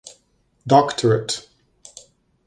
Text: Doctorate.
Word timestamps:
Doctorate. 0.65 1.47